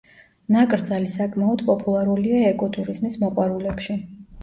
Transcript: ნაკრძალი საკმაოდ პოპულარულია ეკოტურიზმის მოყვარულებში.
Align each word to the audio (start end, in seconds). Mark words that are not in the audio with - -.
ნაკრძალი 0.55 1.11
საკმაოდ 1.17 1.63
პოპულარულია 1.69 2.43
ეკოტურიზმის 2.57 3.23
მოყვარულებში. 3.27 4.05